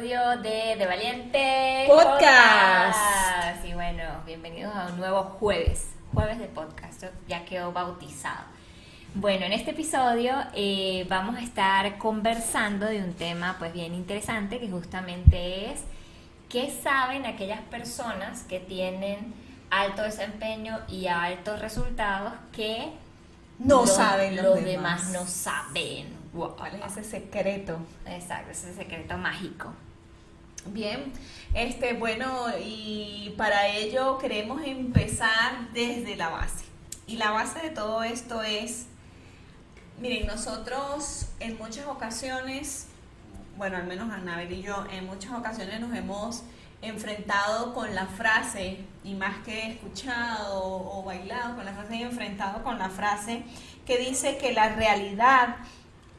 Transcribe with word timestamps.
De 0.00 0.76
De 0.78 0.86
Valiente 0.86 1.84
Podcast. 1.88 3.64
Y 3.64 3.72
bueno, 3.72 4.04
bienvenidos 4.24 4.72
a 4.72 4.86
un 4.86 4.96
nuevo 4.96 5.24
jueves, 5.24 5.88
jueves 6.14 6.38
de 6.38 6.46
podcast, 6.46 7.02
ya 7.26 7.44
quedó 7.44 7.72
bautizado. 7.72 8.44
Bueno, 9.14 9.46
en 9.46 9.52
este 9.52 9.72
episodio 9.72 10.36
eh, 10.54 11.04
vamos 11.08 11.34
a 11.34 11.40
estar 11.40 11.98
conversando 11.98 12.86
de 12.86 13.02
un 13.02 13.14
tema 13.14 13.56
pues 13.58 13.72
bien 13.72 13.92
interesante 13.92 14.60
que 14.60 14.70
justamente 14.70 15.72
es 15.72 15.80
qué 16.48 16.70
saben 16.70 17.26
aquellas 17.26 17.62
personas 17.62 18.44
que 18.44 18.60
tienen 18.60 19.34
alto 19.68 20.02
desempeño 20.02 20.78
y 20.86 21.08
altos 21.08 21.58
resultados 21.58 22.34
que 22.52 22.92
no 23.58 23.84
saben 23.84 24.36
los, 24.36 24.62
demás. 24.62 25.10
no 25.10 25.26
saben. 25.26 26.16
¿Cuál 26.32 26.76
es 26.76 26.96
ese 26.96 27.02
secreto? 27.02 27.78
Exacto, 28.06 28.52
ese 28.52 28.72
secreto 28.74 29.18
mágico. 29.18 29.72
Bien, 30.72 31.12
este, 31.54 31.94
bueno, 31.94 32.46
y 32.62 33.34
para 33.38 33.68
ello 33.68 34.18
queremos 34.18 34.62
empezar 34.64 35.72
desde 35.72 36.14
la 36.14 36.28
base. 36.28 36.64
Y 37.06 37.16
la 37.16 37.30
base 37.30 37.60
de 37.60 37.70
todo 37.70 38.02
esto 38.02 38.42
es, 38.42 38.86
miren, 39.98 40.26
nosotros 40.26 41.26
en 41.40 41.56
muchas 41.56 41.86
ocasiones, 41.86 42.86
bueno, 43.56 43.78
al 43.78 43.86
menos 43.86 44.12
Anabel 44.12 44.52
y 44.52 44.62
yo, 44.62 44.84
en 44.92 45.06
muchas 45.06 45.32
ocasiones 45.32 45.80
nos 45.80 45.96
hemos 45.96 46.42
enfrentado 46.82 47.72
con 47.72 47.94
la 47.94 48.06
frase, 48.06 48.84
y 49.02 49.14
más 49.14 49.38
que 49.44 49.68
escuchado 49.68 50.64
o 50.64 51.02
bailado 51.02 51.56
con 51.56 51.64
la 51.64 51.72
frase, 51.72 52.02
enfrentado 52.02 52.62
con 52.62 52.78
la 52.78 52.90
frase 52.90 53.42
que 53.86 53.96
dice 53.96 54.36
que 54.36 54.52
la 54.52 54.68
realidad 54.68 55.56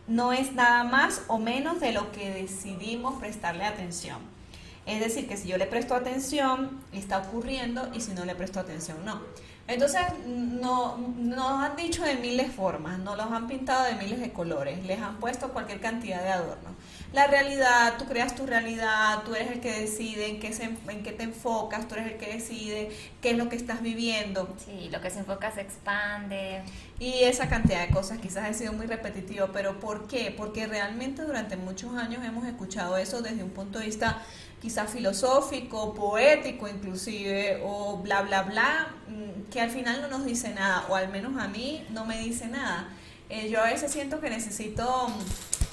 no 0.08 0.34
es 0.34 0.54
nada 0.54 0.84
más 0.86 1.22
o 1.28 1.38
menos 1.38 1.80
de 1.80 1.94
lo 1.94 2.12
que 2.12 2.32
decidimos 2.32 3.20
prestarle 3.20 3.64
atención. 3.64 4.39
Es 4.86 5.00
decir, 5.00 5.28
que 5.28 5.38
si 5.38 5.48
yo 5.48 5.58
le 5.58 5.66
presto 5.66 5.96
atención, 5.96 6.80
está 6.92 7.20
ocurriendo 7.20 7.90
y 7.94 8.02
si 8.02 8.14
no 8.14 8.26
le 8.26 8.36
presto 8.36 8.60
atención, 8.60 8.98
no. 9.06 9.22
Entonces, 9.70 10.02
no, 10.26 10.98
nos 10.98 11.64
han 11.64 11.76
dicho 11.76 12.04
de 12.04 12.16
miles 12.16 12.52
formas, 12.52 12.98
nos 12.98 13.16
los 13.16 13.28
han 13.28 13.48
pintado 13.48 13.84
de 13.84 13.94
miles 13.94 14.20
de 14.20 14.34
colores, 14.34 14.84
les 14.84 15.00
han 15.00 15.18
puesto 15.20 15.50
cualquier 15.54 15.80
cantidad 15.80 16.24
de 16.24 16.30
adornos. 16.32 16.74
La 17.14 17.28
realidad, 17.28 17.96
tú 18.00 18.06
creas 18.06 18.34
tu 18.34 18.48
realidad, 18.48 19.22
tú 19.26 19.36
eres 19.36 19.52
el 19.52 19.60
que 19.60 19.72
decide 19.72 20.28
en 20.28 20.40
qué, 20.40 20.52
en 20.88 21.04
qué 21.04 21.12
te 21.12 21.22
enfocas, 21.22 21.88
tú 21.88 21.94
eres 21.94 22.14
el 22.14 22.18
que 22.18 22.34
decide 22.34 22.90
qué 23.22 23.32
es 23.32 23.38
lo 23.38 23.48
que 23.48 23.58
estás 23.58 23.84
viviendo. 23.84 24.56
Sí, 24.66 24.90
lo 24.92 25.02
que 25.02 25.12
se 25.12 25.20
enfoca 25.20 25.52
se 25.52 25.62
expande. 25.62 26.64
Y 27.00 27.24
esa 27.26 27.48
cantidad 27.48 27.86
de 27.86 27.94
cosas 27.94 28.18
quizás 28.18 28.50
ha 28.50 28.54
sido 28.56 28.74
muy 28.74 28.88
repetitivo, 28.88 29.50
pero 29.54 29.80
¿por 29.80 30.08
qué? 30.08 30.34
Porque 30.36 30.66
realmente 30.66 31.22
durante 31.22 31.58
muchos 31.58 31.96
años 31.96 32.26
hemos 32.26 32.48
escuchado 32.48 32.98
eso 32.98 33.22
desde 33.22 33.44
un 33.44 33.52
punto 33.52 33.78
de 33.78 33.86
vista 33.86 34.24
quizás 34.62 34.92
filosófico, 34.92 35.94
poético 35.94 36.68
inclusive, 36.68 37.62
o 37.64 37.98
bla, 37.98 38.22
bla, 38.22 38.44
bla, 38.44 38.88
mm, 39.08 39.50
que 39.52 39.62
al 39.62 39.70
final 39.70 40.02
no 40.02 40.08
nos 40.08 40.26
dice 40.26 40.54
nada, 40.54 40.86
o 40.90 40.96
al 40.96 41.10
menos 41.10 41.42
a 41.42 41.48
mí 41.48 41.86
no 41.92 42.06
me 42.06 42.20
dice 42.20 42.48
nada. 42.48 42.90
Eh, 43.30 43.50
yo 43.50 43.62
a 43.62 43.66
veces 43.66 43.92
siento 43.92 44.20
que 44.20 44.30
necesito 44.30 45.08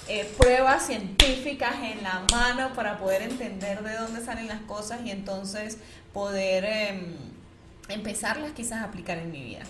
eh, 0.08 0.30
pruebas 0.38 0.86
científicas 0.86 1.74
en 1.82 2.02
la 2.02 2.24
mano 2.30 2.72
para 2.74 2.98
poder 2.98 3.22
entender 3.22 3.82
de 3.82 3.94
dónde 3.96 4.24
salen 4.24 4.46
las 4.46 4.60
cosas 4.62 5.00
y 5.04 5.10
entonces 5.10 5.78
poder 6.12 6.64
em, 6.64 7.16
empezarlas 7.88 8.52
quizás 8.52 8.82
a 8.82 8.84
aplicar 8.84 9.18
en 9.18 9.32
mi 9.32 9.42
vida 9.42 9.62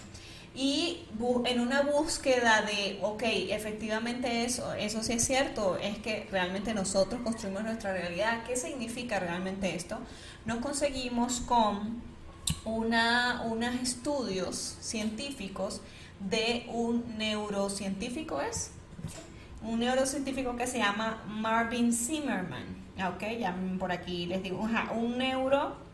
y 0.57 1.05
en 1.45 1.61
una 1.61 1.83
búsqueda 1.83 2.63
de, 2.63 2.99
ok, 3.03 3.23
efectivamente 3.51 4.45
eso, 4.45 4.73
eso 4.73 5.03
sí 5.03 5.13
es 5.13 5.27
cierto, 5.27 5.77
es 5.77 5.99
que 5.99 6.27
realmente 6.31 6.73
nosotros 6.73 7.21
construimos 7.23 7.63
nuestra 7.63 7.93
realidad. 7.93 8.43
¿Qué 8.47 8.57
significa 8.57 9.21
realmente 9.21 9.77
esto? 9.77 9.99
Nos 10.47 10.59
conseguimos 10.59 11.41
con 11.41 12.01
una, 12.65 13.43
unos 13.43 13.75
estudios 13.75 14.79
científicos 14.81 15.83
de 16.21 16.65
un 16.73 17.19
neurocientífico, 17.19 18.41
¿es? 18.41 18.71
Un 19.63 19.81
neurocientífico 19.81 20.57
que 20.57 20.67
se 20.67 20.79
llama 20.79 21.23
Marvin 21.29 21.93
Zimmerman. 21.93 22.65
Ok, 23.15 23.25
ya 23.39 23.55
por 23.79 23.93
aquí 23.93 24.25
les 24.25 24.43
digo, 24.43 24.67
un 24.95 25.19
neuro 25.19 25.86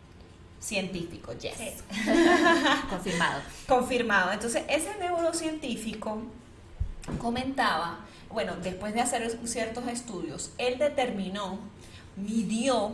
científico, 0.63 1.33
yes. 1.35 1.83
Confirmado. 2.89 3.41
Confirmado. 3.67 4.33
Entonces, 4.33 4.63
ese 4.69 4.97
neurocientífico 4.99 6.23
comentaba, 7.19 8.01
bueno, 8.31 8.55
después 8.63 8.95
de 8.95 9.01
hacer 9.01 9.39
ciertos 9.45 9.87
estudios, 9.89 10.53
él 10.59 10.79
determinó, 10.79 11.59
midió 12.17 12.93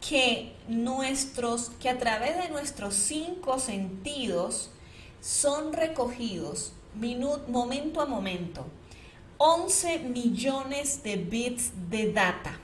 que 0.00 0.54
nuestros, 0.68 1.70
que 1.80 1.90
a 1.90 1.98
través 1.98 2.36
de 2.42 2.48
nuestros 2.48 2.94
cinco 2.94 3.58
sentidos 3.58 4.70
son 5.20 5.72
recogidos 5.72 6.72
momento 7.48 8.00
a 8.00 8.06
momento 8.06 8.66
11 9.38 9.98
millones 9.98 11.02
de 11.02 11.16
bits 11.16 11.72
de 11.90 12.10
data. 12.12 12.58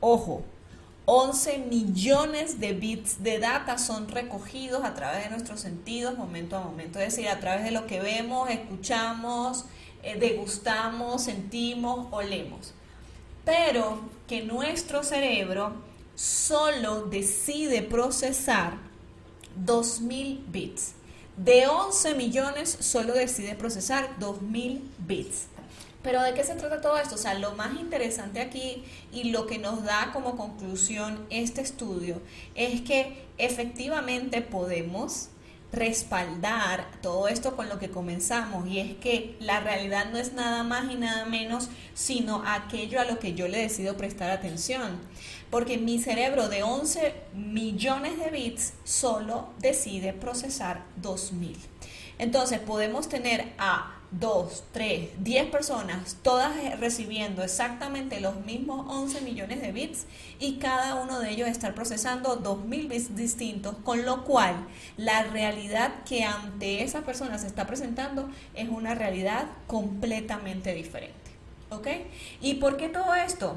Ojo, 0.00 0.42
11 1.08 1.58
millones 1.70 2.58
de 2.58 2.72
bits 2.72 3.22
de 3.22 3.38
data 3.38 3.78
son 3.78 4.08
recogidos 4.08 4.84
a 4.84 4.94
través 4.94 5.22
de 5.22 5.30
nuestros 5.30 5.60
sentidos 5.60 6.18
momento 6.18 6.56
a 6.56 6.60
momento, 6.60 6.98
es 6.98 7.14
decir, 7.14 7.28
a 7.28 7.38
través 7.38 7.62
de 7.62 7.70
lo 7.70 7.86
que 7.86 8.00
vemos, 8.00 8.50
escuchamos, 8.50 9.66
eh, 10.02 10.18
degustamos, 10.18 11.22
sentimos, 11.22 12.08
olemos. 12.10 12.74
Pero 13.44 14.00
que 14.26 14.42
nuestro 14.42 15.04
cerebro 15.04 15.74
solo 16.16 17.02
decide 17.02 17.82
procesar 17.82 18.74
2.000 19.64 20.40
bits. 20.48 20.94
De 21.36 21.68
11 21.68 22.14
millones 22.14 22.76
solo 22.80 23.12
decide 23.12 23.54
procesar 23.54 24.18
2.000 24.18 24.80
bits. 25.06 25.46
Pero 26.06 26.22
¿de 26.22 26.34
qué 26.34 26.44
se 26.44 26.54
trata 26.54 26.80
todo 26.80 26.98
esto? 26.98 27.16
O 27.16 27.18
sea, 27.18 27.34
lo 27.34 27.56
más 27.56 27.74
interesante 27.80 28.40
aquí 28.40 28.84
y 29.12 29.32
lo 29.32 29.48
que 29.48 29.58
nos 29.58 29.82
da 29.82 30.12
como 30.12 30.36
conclusión 30.36 31.26
este 31.30 31.62
estudio 31.62 32.22
es 32.54 32.82
que 32.82 33.26
efectivamente 33.38 34.40
podemos 34.40 35.30
respaldar 35.72 36.86
todo 37.02 37.26
esto 37.26 37.56
con 37.56 37.68
lo 37.68 37.80
que 37.80 37.90
comenzamos 37.90 38.68
y 38.68 38.78
es 38.78 38.94
que 38.98 39.36
la 39.40 39.58
realidad 39.58 40.06
no 40.12 40.18
es 40.18 40.32
nada 40.32 40.62
más 40.62 40.88
y 40.92 40.94
nada 40.94 41.24
menos 41.24 41.70
sino 41.94 42.44
aquello 42.46 43.00
a 43.00 43.04
lo 43.04 43.18
que 43.18 43.34
yo 43.34 43.48
le 43.48 43.58
decido 43.58 43.96
prestar 43.96 44.30
atención 44.30 45.00
porque 45.50 45.76
mi 45.76 45.98
cerebro 45.98 46.48
de 46.48 46.62
11 46.62 47.14
millones 47.34 48.16
de 48.16 48.30
bits 48.30 48.74
solo 48.84 49.48
decide 49.58 50.12
procesar 50.12 50.84
2000 51.02 51.75
entonces 52.18 52.60
podemos 52.60 53.08
tener 53.08 53.52
a 53.58 53.96
dos, 54.10 54.64
tres, 54.72 55.10
diez 55.18 55.46
personas, 55.46 56.16
todas 56.22 56.54
recibiendo 56.78 57.42
exactamente 57.42 58.20
los 58.20 58.36
mismos 58.44 58.86
11 58.88 59.20
millones 59.22 59.60
de 59.60 59.72
bits 59.72 60.06
y 60.38 60.56
cada 60.56 60.94
uno 60.94 61.20
de 61.20 61.30
ellos 61.30 61.48
estar 61.48 61.74
procesando 61.74 62.36
2000 62.36 62.88
bits 62.88 63.16
distintos, 63.16 63.76
con 63.84 64.04
lo 64.06 64.24
cual 64.24 64.54
la 64.96 65.24
realidad 65.24 66.04
que 66.04 66.24
ante 66.24 66.82
esa 66.82 67.02
persona 67.02 67.38
se 67.38 67.46
está 67.46 67.66
presentando 67.66 68.28
es 68.54 68.68
una 68.68 68.94
realidad 68.94 69.46
completamente 69.66 70.72
diferente. 70.72 71.14
¿Ok? 71.70 71.88
¿Y 72.40 72.54
por 72.54 72.76
qué 72.76 72.88
todo 72.88 73.14
esto? 73.14 73.56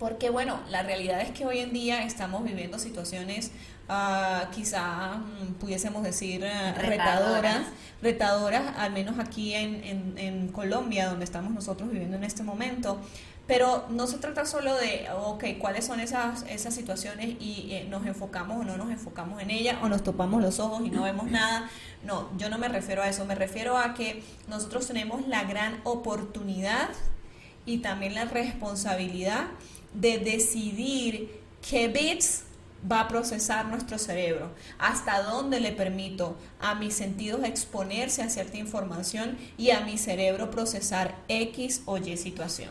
Porque 0.00 0.30
bueno, 0.30 0.60
la 0.68 0.82
realidad 0.82 1.20
es 1.20 1.30
que 1.30 1.46
hoy 1.46 1.58
en 1.58 1.72
día 1.72 2.02
estamos 2.02 2.42
viviendo 2.42 2.78
situaciones 2.78 3.52
uh, 3.90 4.50
quizá 4.50 5.16
mm, 5.16 5.54
pudiésemos 5.54 6.02
decir 6.02 6.42
uh, 6.42 6.80
retadoras, 6.80 7.62
retadoras, 8.00 8.76
al 8.78 8.92
menos 8.92 9.18
aquí 9.18 9.54
en, 9.54 10.14
en, 10.16 10.48
Colombia, 10.48 11.08
donde 11.08 11.24
estamos 11.24 11.52
nosotros 11.52 11.90
viviendo 11.90 12.16
en 12.16 12.24
este 12.24 12.42
momento. 12.42 12.98
Pero 13.46 13.86
no 13.90 14.06
se 14.06 14.18
trata 14.18 14.46
solo 14.46 14.76
de, 14.76 15.08
ok, 15.12 15.44
cuáles 15.58 15.84
son 15.84 15.98
esas, 15.98 16.44
esas 16.48 16.72
situaciones 16.72 17.34
y 17.40 17.68
eh, 17.72 17.86
nos 17.90 18.06
enfocamos 18.06 18.60
o 18.60 18.64
no 18.64 18.76
nos 18.76 18.90
enfocamos 18.90 19.42
en 19.42 19.50
ellas 19.50 19.78
o 19.82 19.88
nos 19.88 20.04
topamos 20.04 20.40
los 20.40 20.60
ojos 20.60 20.82
y 20.86 20.90
no 20.90 21.02
vemos 21.02 21.26
nada. 21.30 21.68
No, 22.04 22.28
yo 22.38 22.48
no 22.48 22.58
me 22.58 22.68
refiero 22.68 23.02
a 23.02 23.08
eso, 23.08 23.24
me 23.24 23.34
refiero 23.34 23.76
a 23.76 23.94
que 23.94 24.22
nosotros 24.48 24.86
tenemos 24.86 25.26
la 25.26 25.44
gran 25.44 25.80
oportunidad 25.82 26.90
y 27.66 27.78
también 27.78 28.14
la 28.14 28.24
responsabilidad 28.24 29.48
de 29.94 30.18
decidir 30.18 31.40
qué 31.68 31.88
bits 31.88 32.44
va 32.90 33.00
a 33.00 33.08
procesar 33.08 33.66
nuestro 33.66 33.98
cerebro, 33.98 34.50
hasta 34.78 35.22
dónde 35.22 35.60
le 35.60 35.72
permito 35.72 36.36
a 36.60 36.74
mis 36.74 36.94
sentidos 36.94 37.44
exponerse 37.44 38.22
a 38.22 38.30
cierta 38.30 38.56
información 38.56 39.36
y 39.58 39.70
a 39.70 39.80
mi 39.80 39.98
cerebro 39.98 40.50
procesar 40.50 41.14
X 41.28 41.82
o 41.86 41.98
Y 41.98 42.16
situación. 42.16 42.70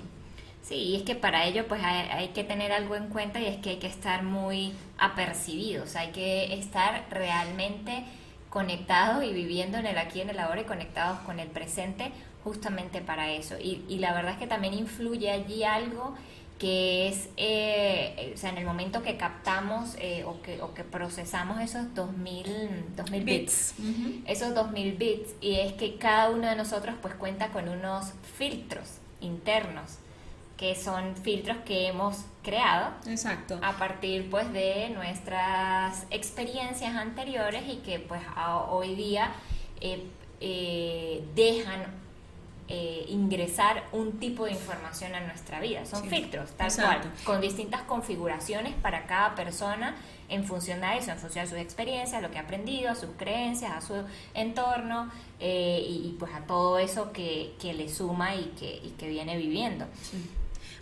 Sí, 0.63 0.75
y 0.75 0.95
es 0.97 1.03
que 1.03 1.15
para 1.15 1.45
ello 1.45 1.67
pues 1.67 1.81
hay, 1.83 2.27
que 2.29 2.43
tener 2.43 2.71
algo 2.71 2.95
en 2.95 3.07
cuenta 3.07 3.39
y 3.39 3.45
es 3.45 3.57
que 3.57 3.71
hay 3.71 3.77
que 3.77 3.87
estar 3.87 4.23
muy 4.23 4.73
apercibidos, 4.97 5.95
hay 5.95 6.11
que 6.11 6.53
estar 6.53 7.05
realmente 7.09 8.03
conectados 8.49 9.23
y 9.23 9.33
viviendo 9.33 9.77
en 9.77 9.85
el 9.85 9.97
aquí 9.97 10.21
en 10.21 10.29
el 10.29 10.39
ahora 10.39 10.61
y 10.61 10.65
conectados 10.65 11.19
con 11.19 11.39
el 11.39 11.47
presente 11.47 12.11
justamente 12.43 13.01
para 13.01 13.31
eso. 13.31 13.55
Y, 13.59 13.83
y 13.89 13.97
la 13.97 14.13
verdad 14.13 14.33
es 14.33 14.37
que 14.37 14.47
también 14.47 14.73
influye 14.73 15.31
allí 15.31 15.63
algo 15.63 16.15
que 16.59 17.07
es, 17.07 17.29
eh, 17.37 18.33
o 18.35 18.37
sea, 18.37 18.49
en 18.49 18.57
el 18.57 18.65
momento 18.65 19.01
que 19.01 19.15
captamos 19.15 19.95
eh, 19.97 20.25
o, 20.25 20.41
que, 20.41 20.61
o 20.61 20.73
que 20.73 20.83
procesamos 20.83 21.61
esos 21.61 21.95
2000, 21.95 22.95
2000 22.97 23.23
bits, 23.23 23.75
esos 24.25 24.53
2000 24.53 24.97
bits, 24.97 25.29
y 25.39 25.55
es 25.55 25.73
que 25.73 25.95
cada 25.95 26.29
uno 26.29 26.49
de 26.49 26.57
nosotros 26.57 26.95
pues 27.01 27.15
cuenta 27.15 27.47
con 27.47 27.69
unos 27.69 28.11
filtros 28.37 28.97
internos, 29.21 29.99
que 30.57 30.75
son 30.75 31.15
filtros 31.15 31.55
que 31.65 31.87
hemos 31.87 32.25
creado 32.43 32.91
Exacto. 33.07 33.57
a 33.63 33.77
partir 33.77 34.29
pues 34.29 34.51
de 34.51 34.89
nuestras 34.89 36.05
experiencias 36.11 36.93
anteriores 36.93 37.63
y 37.69 37.77
que 37.77 37.99
pues 37.99 38.21
hoy 38.69 38.95
día 38.95 39.31
eh, 39.79 41.23
dejan 41.35 41.85
eh, 42.71 43.05
ingresar 43.07 43.83
un 43.91 44.19
tipo 44.19 44.45
de 44.45 44.51
información 44.51 45.15
a 45.15 45.21
nuestra 45.21 45.59
vida. 45.59 45.87
Son 45.87 46.07
filtros, 46.07 46.51
tal 46.51 46.71
cual, 46.75 47.01
con 47.23 47.41
distintas 47.41 47.81
configuraciones 47.81 48.75
para 48.75 49.07
cada 49.07 49.33
persona 49.33 49.95
en 50.29 50.45
función 50.45 50.81
de 50.81 50.99
eso, 50.99 51.09
en 51.09 51.17
función 51.17 51.45
de 51.45 51.49
sus 51.49 51.59
experiencias, 51.59 52.21
lo 52.21 52.29
que 52.29 52.37
ha 52.37 52.41
aprendido, 52.41 52.91
a 52.91 52.95
sus 52.95 53.09
creencias, 53.17 53.71
a 53.71 53.81
su 53.81 53.95
entorno 54.35 55.11
eh, 55.39 55.83
y, 55.83 56.15
pues 56.19 56.31
a 56.35 56.41
todo 56.41 56.77
eso 56.77 57.11
que, 57.11 57.55
que 57.59 57.73
le 57.73 57.89
suma 57.89 58.35
y 58.35 58.53
que, 58.59 58.79
y 58.83 58.93
que 58.99 59.09
viene 59.09 59.35
viviendo. 59.35 59.85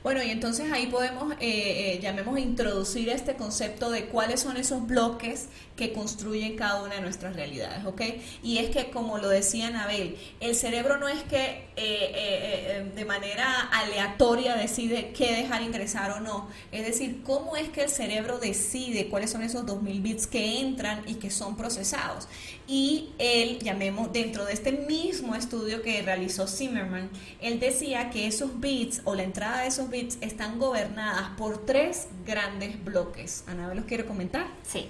Bueno, 0.03 0.23
y 0.23 0.29
entonces 0.29 0.71
ahí 0.71 0.87
podemos, 0.87 1.33
eh, 1.33 1.37
eh, 1.41 1.99
llamemos, 2.01 2.39
introducir 2.39 3.09
este 3.09 3.35
concepto 3.35 3.89
de 3.89 4.05
cuáles 4.05 4.41
son 4.41 4.57
esos 4.57 4.85
bloques 4.85 5.47
que 5.75 5.93
construyen 5.93 6.55
cada 6.55 6.83
una 6.83 6.95
de 6.95 7.01
nuestras 7.01 7.35
realidades, 7.35 7.85
¿ok? 7.85 8.01
Y 8.43 8.59
es 8.59 8.69
que, 8.69 8.89
como 8.89 9.17
lo 9.17 9.29
decía 9.29 9.67
Anabel, 9.67 10.17
el 10.39 10.55
cerebro 10.55 10.97
no 10.97 11.07
es 11.07 11.21
que 11.23 11.67
eh, 11.75 12.91
de 12.95 13.05
manera 13.05 13.69
aleatoria 13.71 14.55
decide 14.55 15.11
qué 15.15 15.35
dejar 15.35 15.61
ingresar 15.61 16.11
o 16.11 16.19
no, 16.19 16.49
es 16.71 16.85
decir, 16.85 17.21
cómo 17.23 17.55
es 17.55 17.69
que 17.69 17.83
el 17.83 17.89
cerebro 17.89 18.39
decide 18.39 19.09
cuáles 19.09 19.31
son 19.31 19.43
esos 19.43 19.65
2000 19.65 20.01
bits 20.01 20.27
que 20.27 20.59
entran 20.59 21.03
y 21.07 21.15
que 21.15 21.29
son 21.29 21.57
procesados. 21.57 22.27
Y 22.67 23.09
él, 23.17 23.59
llamemos, 23.59 24.11
dentro 24.11 24.45
de 24.45 24.53
este 24.53 24.73
mismo 24.73 25.35
estudio 25.35 25.81
que 25.81 26.01
realizó 26.01 26.47
Zimmerman, 26.47 27.09
él 27.41 27.59
decía 27.59 28.09
que 28.09 28.27
esos 28.27 28.59
bits 28.59 29.01
o 29.05 29.15
la 29.15 29.23
entrada 29.23 29.61
de 29.61 29.67
esos 29.67 29.86
bits 29.89 30.17
están 30.21 30.59
gobernadas 30.59 31.29
por 31.37 31.65
tres 31.65 32.07
grandes 32.25 32.83
bloques. 32.83 33.43
Ana, 33.47 33.73
¿los 33.73 33.85
quiere 33.85 34.05
comentar? 34.05 34.47
Sí. 34.63 34.89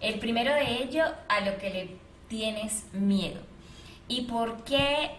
El 0.00 0.18
primero 0.18 0.52
de 0.54 0.82
ellos, 0.82 1.08
a 1.28 1.40
lo 1.40 1.56
que 1.58 1.70
le 1.70 1.90
tienes 2.28 2.84
miedo. 2.92 3.40
¿Y 4.08 4.22
por 4.22 4.64
qué 4.64 5.10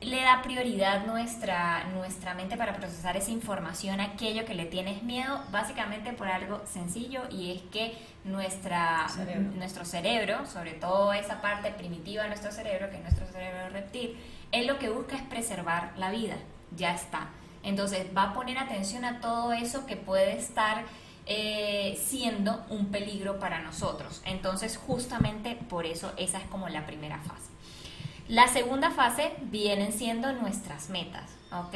le 0.00 0.20
da 0.20 0.42
prioridad 0.42 1.06
nuestra, 1.06 1.84
nuestra 1.94 2.34
mente 2.34 2.56
para 2.56 2.74
procesar 2.76 3.16
esa 3.16 3.30
información, 3.30 4.00
aquello 4.00 4.44
que 4.44 4.54
le 4.54 4.66
tienes 4.66 5.02
miedo? 5.02 5.42
Básicamente 5.50 6.12
por 6.12 6.28
algo 6.28 6.62
sencillo 6.66 7.22
y 7.30 7.52
es 7.52 7.62
que 7.72 7.96
nuestra, 8.24 9.06
nuestro 9.54 9.84
cerebro, 9.84 10.46
sobre 10.46 10.72
todo 10.72 11.12
esa 11.12 11.40
parte 11.40 11.70
primitiva 11.70 12.24
de 12.24 12.28
nuestro 12.28 12.52
cerebro, 12.52 12.90
que 12.90 12.96
es 12.96 13.02
nuestro 13.02 13.26
cerebro 13.26 13.70
reptil, 13.70 14.16
él 14.52 14.66
lo 14.66 14.78
que 14.78 14.90
busca 14.90 15.16
es 15.16 15.22
preservar 15.22 15.92
la 15.96 16.10
vida. 16.10 16.36
Ya 16.76 16.94
está. 16.94 17.28
Entonces 17.66 18.06
va 18.16 18.30
a 18.30 18.32
poner 18.32 18.58
atención 18.58 19.04
a 19.04 19.20
todo 19.20 19.52
eso 19.52 19.86
que 19.86 19.96
puede 19.96 20.38
estar 20.38 20.84
eh, 21.26 22.00
siendo 22.02 22.64
un 22.70 22.92
peligro 22.92 23.40
para 23.40 23.60
nosotros. 23.60 24.22
Entonces 24.24 24.76
justamente 24.76 25.56
por 25.68 25.84
eso 25.84 26.12
esa 26.16 26.38
es 26.38 26.44
como 26.44 26.68
la 26.68 26.86
primera 26.86 27.18
fase. 27.18 27.50
La 28.28 28.46
segunda 28.46 28.92
fase 28.92 29.34
vienen 29.42 29.92
siendo 29.92 30.32
nuestras 30.32 30.90
metas, 30.90 31.28
¿ok? 31.52 31.74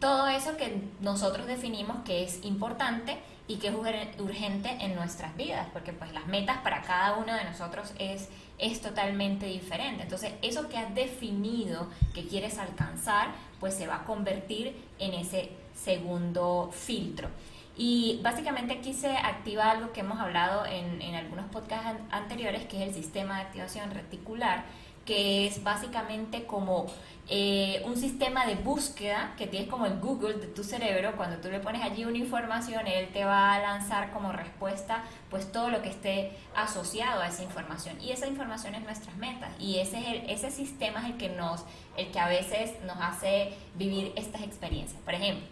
Todo 0.00 0.28
eso 0.28 0.58
que 0.58 0.82
nosotros 1.00 1.46
definimos 1.46 2.04
que 2.04 2.22
es 2.22 2.44
importante 2.44 3.18
y 3.48 3.56
que 3.56 3.68
es 3.68 3.74
urgente 4.18 4.70
en 4.80 4.94
nuestras 4.94 5.36
vidas, 5.36 5.68
porque 5.72 5.92
pues 5.92 6.12
las 6.12 6.26
metas 6.26 6.58
para 6.58 6.82
cada 6.82 7.16
uno 7.16 7.34
de 7.34 7.44
nosotros 7.44 7.92
es 7.98 8.28
es 8.58 8.80
totalmente 8.80 9.46
diferente. 9.46 10.02
Entonces, 10.02 10.32
eso 10.42 10.68
que 10.68 10.78
has 10.78 10.94
definido 10.94 11.88
que 12.14 12.26
quieres 12.26 12.58
alcanzar, 12.58 13.28
pues 13.60 13.74
se 13.74 13.86
va 13.86 13.96
a 13.96 14.04
convertir 14.04 14.74
en 14.98 15.14
ese 15.14 15.50
segundo 15.74 16.70
filtro. 16.72 17.28
Y 17.76 18.20
básicamente 18.22 18.72
aquí 18.72 18.94
se 18.94 19.10
activa 19.10 19.70
algo 19.70 19.92
que 19.92 20.00
hemos 20.00 20.18
hablado 20.18 20.64
en, 20.64 21.02
en 21.02 21.14
algunos 21.14 21.44
podcasts 21.50 22.00
anteriores, 22.10 22.64
que 22.64 22.78
es 22.82 22.88
el 22.88 22.94
sistema 22.94 23.36
de 23.36 23.42
activación 23.42 23.90
reticular, 23.90 24.64
que 25.06 25.46
es 25.46 25.62
básicamente 25.62 26.44
como 26.44 26.86
eh, 27.28 27.82
un 27.84 27.96
sistema 27.96 28.46
de 28.46 28.54
búsqueda 28.56 29.34
que 29.36 29.48
tienes 29.48 29.68
como 29.68 29.86
el 29.86 29.98
Google 29.98 30.34
de 30.34 30.46
tu 30.48 30.62
cerebro. 30.62 31.16
Cuando 31.16 31.38
tú 31.38 31.48
le 31.48 31.60
pones 31.60 31.82
allí 31.82 32.04
una 32.04 32.18
información, 32.18 32.86
él 32.86 33.08
te 33.12 33.24
va 33.24 33.54
a 33.54 33.60
lanzar 33.60 34.12
como 34.12 34.32
respuesta 34.32 35.02
pues 35.30 35.50
todo 35.50 35.70
lo 35.70 35.82
que 35.82 35.88
esté 35.88 36.32
asociado 36.54 37.22
a 37.22 37.28
esa 37.28 37.42
información. 37.42 38.00
Y 38.00 38.10
esa 38.10 38.26
información 38.26 38.74
es 38.74 38.82
nuestras 38.82 39.16
metas. 39.16 39.50
Y 39.58 39.78
ese, 39.78 39.98
es 40.32 40.44
ese 40.44 40.50
sistema 40.50 41.00
es 41.00 41.06
el 41.06 41.16
que, 41.16 41.30
nos, 41.30 41.64
el 41.96 42.10
que 42.10 42.18
a 42.18 42.28
veces 42.28 42.74
nos 42.84 42.96
hace 43.00 43.54
vivir 43.74 44.12
estas 44.16 44.42
experiencias. 44.42 45.00
Por 45.02 45.14
ejemplo, 45.14 45.46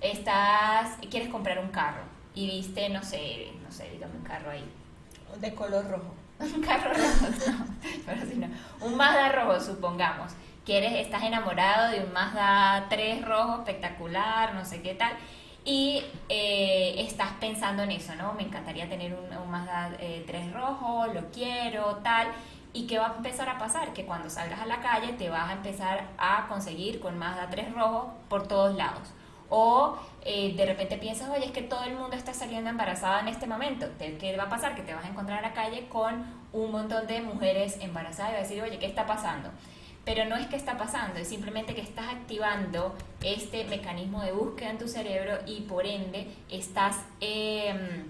estás, 0.00 0.96
quieres 1.10 1.28
comprar 1.30 1.58
un 1.58 1.68
carro 1.68 2.02
y 2.34 2.46
viste, 2.46 2.88
no 2.88 3.02
sé, 3.02 3.52
no 3.64 3.72
sé, 3.72 3.88
dígame 3.90 4.16
un 4.16 4.24
carro 4.24 4.50
ahí. 4.50 4.64
De 5.40 5.54
color 5.54 5.88
rojo 5.90 6.25
un 6.54 6.62
carro 6.62 6.90
rojo, 6.92 7.26
no, 7.46 7.66
pero 8.06 8.26
si 8.26 8.36
no, 8.36 8.48
un 8.80 8.96
Mazda 8.96 9.32
rojo, 9.32 9.60
supongamos, 9.60 10.32
quieres, 10.64 10.92
estás 10.94 11.22
enamorado 11.22 11.90
de 11.90 12.00
un 12.00 12.12
Mazda 12.12 12.86
3 12.90 13.24
rojo 13.24 13.56
espectacular, 13.56 14.54
no 14.54 14.64
sé 14.64 14.82
qué 14.82 14.94
tal, 14.94 15.14
y 15.64 16.04
eh, 16.28 16.94
estás 16.98 17.30
pensando 17.40 17.82
en 17.82 17.90
eso, 17.90 18.14
¿no? 18.14 18.34
Me 18.34 18.44
encantaría 18.44 18.88
tener 18.88 19.14
un, 19.14 19.50
Mazda 19.50 19.96
3 19.98 20.28
eh, 20.30 20.50
rojo, 20.54 21.08
lo 21.08 21.30
quiero, 21.32 21.96
tal. 22.04 22.28
¿Y 22.72 22.86
qué 22.86 22.98
va 22.98 23.08
a 23.08 23.16
empezar 23.16 23.48
a 23.48 23.58
pasar? 23.58 23.92
Que 23.92 24.04
cuando 24.04 24.30
salgas 24.30 24.60
a 24.60 24.66
la 24.66 24.80
calle 24.80 25.14
te 25.14 25.28
vas 25.28 25.50
a 25.50 25.54
empezar 25.54 26.04
a 26.18 26.46
conseguir 26.46 27.00
con 27.00 27.18
Mazda 27.18 27.48
3 27.50 27.72
rojo 27.72 28.14
por 28.28 28.46
todos 28.46 28.76
lados. 28.76 29.12
O 29.48 29.96
eh, 30.24 30.54
de 30.56 30.66
repente 30.66 30.96
piensas, 30.96 31.30
oye, 31.30 31.46
es 31.46 31.52
que 31.52 31.62
todo 31.62 31.84
el 31.84 31.94
mundo 31.94 32.16
está 32.16 32.34
saliendo 32.34 32.68
embarazada 32.68 33.20
en 33.20 33.28
este 33.28 33.46
momento. 33.46 33.86
¿Qué 33.98 34.36
va 34.36 34.44
a 34.44 34.48
pasar? 34.48 34.74
Que 34.74 34.82
te 34.82 34.94
vas 34.94 35.04
a 35.04 35.08
encontrar 35.08 35.38
a 35.38 35.48
la 35.48 35.54
calle 35.54 35.86
con 35.88 36.24
un 36.52 36.72
montón 36.72 37.06
de 37.06 37.20
mujeres 37.20 37.78
embarazadas 37.80 38.30
y 38.30 38.34
vas 38.34 38.40
a 38.40 38.48
decir, 38.48 38.62
oye, 38.62 38.78
¿qué 38.78 38.86
está 38.86 39.06
pasando? 39.06 39.50
Pero 40.04 40.24
no 40.24 40.36
es 40.36 40.46
que 40.46 40.56
está 40.56 40.78
pasando, 40.78 41.18
es 41.18 41.28
simplemente 41.28 41.74
que 41.74 41.80
estás 41.80 42.06
activando 42.08 42.94
este 43.22 43.64
mecanismo 43.64 44.22
de 44.22 44.32
búsqueda 44.32 44.70
en 44.70 44.78
tu 44.78 44.88
cerebro 44.88 45.38
y 45.46 45.62
por 45.62 45.84
ende 45.84 46.28
estás 46.48 46.98
em, 47.20 48.04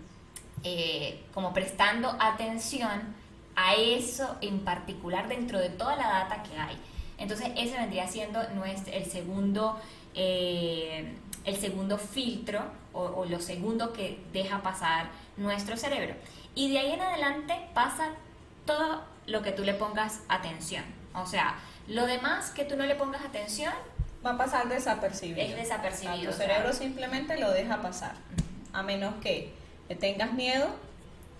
eh, 0.62 1.22
como 1.32 1.54
prestando 1.54 2.14
atención 2.20 3.14
a 3.56 3.74
eso 3.74 4.36
en 4.42 4.60
particular 4.60 5.28
dentro 5.28 5.58
de 5.58 5.70
toda 5.70 5.96
la 5.96 6.08
data 6.08 6.42
que 6.42 6.58
hay. 6.58 6.76
Entonces 7.18 7.48
ese 7.56 7.78
vendría 7.78 8.06
siendo 8.06 8.46
nuestro, 8.50 8.92
el 8.92 9.06
segundo 9.06 9.80
eh, 10.14 11.14
el 11.46 11.56
segundo 11.56 11.96
filtro 11.96 12.60
o, 12.92 13.24
lo 13.24 13.40
segundo 13.40 13.92
que 13.92 14.18
deja 14.32 14.62
pasar 14.62 15.08
nuestro 15.36 15.76
cerebro. 15.76 16.14
Y 16.54 16.70
de 16.70 16.78
ahí 16.78 16.92
en 16.92 17.00
adelante 17.00 17.54
pasa 17.72 18.10
todo 18.64 19.02
lo 19.26 19.42
que 19.42 19.52
tú 19.52 19.62
le 19.62 19.74
pongas 19.74 20.20
atención. 20.28 20.84
O 21.14 21.24
sea, 21.24 21.56
lo 21.86 22.06
demás 22.06 22.50
que 22.50 22.64
tú 22.64 22.76
no 22.76 22.84
le 22.84 22.96
pongas 22.96 23.24
atención 23.24 23.72
va 24.24 24.32
a 24.32 24.36
pasar 24.36 24.68
desapercibido. 24.68 25.40
Es 25.40 25.56
desapercibido. 25.56 26.32
tu 26.32 26.36
cerebro 26.36 26.72
simplemente 26.72 27.38
lo 27.38 27.52
deja 27.52 27.80
pasar. 27.80 28.14
A 28.72 28.82
menos 28.82 29.14
que 29.22 29.54
tengas 30.00 30.32
miedo, 30.32 30.66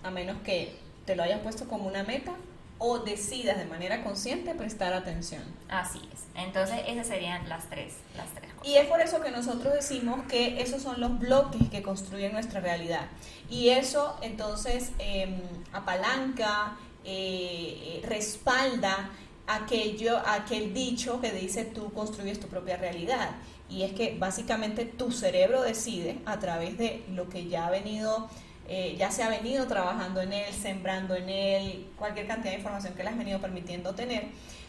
a 0.03 0.09
menos 0.09 0.37
que 0.43 0.79
te 1.05 1.15
lo 1.15 1.23
hayas 1.23 1.41
puesto 1.41 1.67
como 1.67 1.87
una 1.87 2.03
meta 2.03 2.33
o 2.79 2.99
decidas 2.99 3.57
de 3.57 3.65
manera 3.65 4.03
consciente 4.03 4.53
prestar 4.53 4.93
atención. 4.93 5.43
Así 5.67 5.99
es. 6.13 6.27
Entonces 6.35 6.79
esas 6.87 7.07
serían 7.07 7.49
las 7.49 7.69
tres, 7.69 7.95
las 8.15 8.29
tres. 8.29 8.46
Y 8.67 8.75
es 8.75 8.85
por 8.87 8.99
eso 8.99 9.21
que 9.21 9.31
nosotros 9.31 9.73
decimos 9.73 10.25
que 10.27 10.61
esos 10.61 10.81
son 10.81 10.99
los 10.99 11.17
bloques 11.17 11.69
que 11.69 11.81
construyen 11.81 12.33
nuestra 12.33 12.59
realidad. 12.59 13.07
Y 13.49 13.69
eso 13.69 14.17
entonces 14.21 14.91
em, 14.99 15.39
apalanca, 15.71 16.75
eh, 17.05 18.01
eh, 18.01 18.01
respalda 18.05 19.09
aquello, 19.47 20.17
aquel 20.17 20.73
dicho 20.73 21.21
que 21.21 21.31
dice 21.31 21.63
tú 21.63 21.93
construyes 21.93 22.41
tu 22.41 22.47
propia 22.47 22.75
realidad. 22.75 23.37
Y 23.69 23.83
es 23.83 23.93
que 23.93 24.17
básicamente 24.19 24.83
tu 24.83 25.13
cerebro 25.13 25.61
decide 25.61 26.19
a 26.25 26.37
través 26.39 26.77
de 26.77 27.05
lo 27.13 27.29
que 27.29 27.47
ya 27.47 27.67
ha 27.67 27.71
venido, 27.71 28.27
eh, 28.67 28.97
ya 28.99 29.11
se 29.11 29.23
ha 29.23 29.29
venido 29.29 29.65
trabajando 29.67 30.19
en 30.19 30.33
él, 30.33 30.53
sembrando 30.53 31.15
en 31.15 31.29
él, 31.29 31.87
cualquier 31.97 32.27
cantidad 32.27 32.51
de 32.51 32.57
información 32.57 32.95
que 32.95 33.03
le 33.03 33.11
has 33.11 33.17
venido 33.17 33.39
permitiendo 33.39 33.95
tener. 33.95 34.25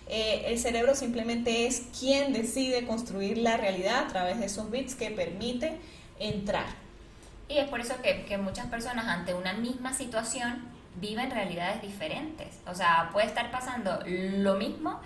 Eh, 0.09 0.45
el 0.47 0.59
cerebro 0.59 0.95
simplemente 0.95 1.67
es 1.67 1.83
quien 1.99 2.33
decide 2.33 2.87
construir 2.87 3.38
la 3.38 3.57
realidad 3.57 4.05
a 4.05 4.09
través 4.09 4.38
de 4.38 4.47
esos 4.47 4.71
bits 4.71 4.95
que 4.95 5.11
permite 5.11 5.79
entrar. 6.19 6.67
Y 7.49 7.59
es 7.59 7.69
por 7.69 7.81
eso 7.81 7.95
que, 8.03 8.25
que 8.25 8.38
muchas 8.38 8.67
personas 8.67 9.07
ante 9.07 9.35
una 9.35 9.53
misma 9.53 9.93
situación 9.93 10.62
viven 11.00 11.31
realidades 11.31 11.83
diferentes. 11.83 12.59
O 12.67 12.75
sea, 12.75 13.11
puede 13.12 13.27
estar 13.27 13.50
pasando 13.50 14.00
lo 14.07 14.55
mismo, 14.55 15.00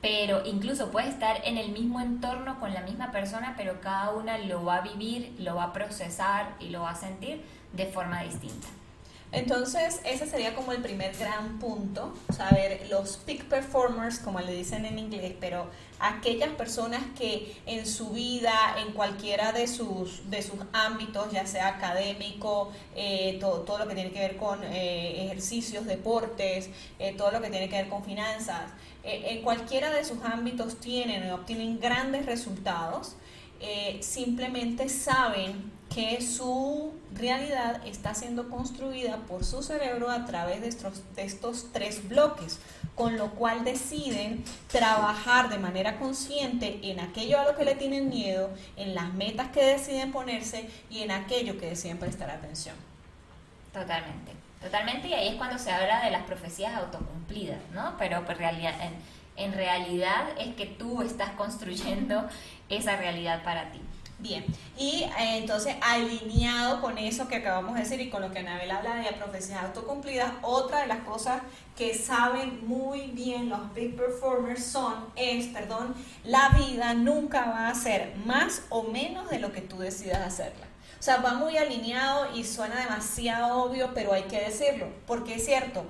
pero 0.00 0.44
incluso 0.44 0.90
puede 0.90 1.08
estar 1.08 1.40
en 1.44 1.58
el 1.58 1.70
mismo 1.70 2.00
entorno 2.00 2.60
con 2.60 2.72
la 2.72 2.82
misma 2.82 3.10
persona, 3.10 3.54
pero 3.56 3.80
cada 3.80 4.10
una 4.10 4.38
lo 4.38 4.64
va 4.64 4.76
a 4.76 4.80
vivir, 4.82 5.34
lo 5.38 5.56
va 5.56 5.64
a 5.64 5.72
procesar 5.72 6.54
y 6.60 6.68
lo 6.68 6.82
va 6.82 6.90
a 6.90 6.94
sentir 6.94 7.42
de 7.72 7.86
forma 7.86 8.22
distinta. 8.22 8.68
Entonces, 9.34 10.00
ese 10.04 10.26
sería 10.28 10.54
como 10.54 10.70
el 10.70 10.80
primer 10.80 11.16
gran 11.16 11.58
punto, 11.58 12.14
saber 12.32 12.86
los 12.88 13.16
peak 13.16 13.46
performers, 13.46 14.20
como 14.20 14.40
le 14.40 14.54
dicen 14.54 14.84
en 14.84 14.96
inglés, 14.96 15.34
pero 15.40 15.66
aquellas 15.98 16.50
personas 16.50 17.02
que 17.18 17.56
en 17.66 17.84
su 17.84 18.10
vida, 18.10 18.76
en 18.78 18.92
cualquiera 18.92 19.50
de 19.50 19.66
sus, 19.66 20.30
de 20.30 20.40
sus 20.40 20.60
ámbitos, 20.72 21.32
ya 21.32 21.46
sea 21.48 21.66
académico, 21.66 22.70
eh, 22.94 23.38
todo, 23.40 23.62
todo, 23.62 23.78
lo 23.78 23.88
que 23.88 23.94
tiene 23.96 24.12
que 24.12 24.20
ver 24.20 24.36
con 24.36 24.62
eh, 24.62 25.24
ejercicios, 25.24 25.84
deportes, 25.84 26.70
eh, 27.00 27.12
todo 27.18 27.32
lo 27.32 27.40
que 27.40 27.50
tiene 27.50 27.68
que 27.68 27.74
ver 27.74 27.88
con 27.88 28.04
finanzas, 28.04 28.70
en 29.02 29.42
cualquiera 29.42 29.90
de 29.90 30.02
sus 30.02 30.22
ámbitos 30.22 30.80
tienen 30.80 31.30
o 31.30 31.34
obtienen 31.34 31.78
grandes 31.78 32.24
resultados, 32.24 33.16
simplemente 34.00 34.88
saben 34.88 35.73
que 35.94 36.20
su 36.20 36.92
realidad 37.14 37.80
está 37.86 38.14
siendo 38.14 38.50
construida 38.50 39.18
por 39.28 39.44
su 39.44 39.62
cerebro 39.62 40.10
a 40.10 40.24
través 40.24 40.60
de 40.60 40.68
estos, 41.22 41.72
tres 41.72 42.08
bloques, 42.08 42.58
con 42.96 43.16
lo 43.16 43.30
cual 43.30 43.62
deciden 43.62 44.42
trabajar 44.66 45.48
de 45.48 45.58
manera 45.58 45.98
consciente 46.00 46.80
en 46.82 46.98
aquello 46.98 47.38
a 47.38 47.44
lo 47.44 47.56
que 47.56 47.64
le 47.64 47.76
tienen 47.76 48.08
miedo, 48.08 48.50
en 48.76 48.96
las 48.96 49.14
metas 49.14 49.48
que 49.48 49.64
deciden 49.64 50.10
ponerse 50.10 50.68
y 50.90 51.02
en 51.02 51.12
aquello 51.12 51.58
que 51.60 51.70
deciden 51.70 51.98
prestar 51.98 52.28
atención. 52.28 52.74
Totalmente, 53.72 54.32
totalmente, 54.60 55.08
y 55.08 55.14
ahí 55.14 55.28
es 55.28 55.34
cuando 55.36 55.58
se 55.58 55.70
habla 55.70 56.04
de 56.04 56.10
las 56.10 56.24
profecías 56.24 56.74
autocumplidas, 56.74 57.60
¿no? 57.72 57.94
Pero 57.98 58.24
pues, 58.24 58.38
en 59.36 59.52
realidad 59.52 60.26
es 60.40 60.56
que 60.56 60.66
tú 60.66 61.02
estás 61.02 61.30
construyendo 61.30 62.28
esa 62.68 62.96
realidad 62.96 63.44
para 63.44 63.70
ti. 63.70 63.80
Bien, 64.18 64.44
y 64.78 65.02
eh, 65.02 65.38
entonces 65.38 65.74
alineado 65.82 66.80
con 66.80 66.98
eso 66.98 67.26
que 67.28 67.36
acabamos 67.36 67.74
de 67.74 67.80
decir 67.80 68.00
y 68.00 68.10
con 68.10 68.22
lo 68.22 68.30
que 68.30 68.38
Anabel 68.38 68.70
habla 68.70 68.94
de 68.94 69.12
profecías 69.12 69.62
autocumplidas, 69.64 70.32
otra 70.42 70.82
de 70.82 70.86
las 70.86 71.00
cosas 71.00 71.42
que 71.76 71.94
saben 71.94 72.66
muy 72.66 73.08
bien 73.08 73.48
los 73.48 73.74
big 73.74 73.96
performers 73.96 74.64
son, 74.64 74.94
es, 75.16 75.48
perdón, 75.48 75.94
la 76.22 76.50
vida 76.50 76.94
nunca 76.94 77.44
va 77.46 77.68
a 77.68 77.74
ser 77.74 78.14
más 78.24 78.62
o 78.70 78.84
menos 78.84 79.28
de 79.28 79.40
lo 79.40 79.52
que 79.52 79.60
tú 79.60 79.78
decidas 79.78 80.20
hacerla. 80.20 80.66
O 80.98 81.02
sea, 81.04 81.18
va 81.18 81.34
muy 81.34 81.58
alineado 81.58 82.34
y 82.34 82.44
suena 82.44 82.80
demasiado 82.80 83.64
obvio, 83.64 83.90
pero 83.92 84.14
hay 84.14 84.22
que 84.22 84.40
decirlo, 84.40 84.86
porque 85.06 85.34
es 85.34 85.44
cierto, 85.44 85.84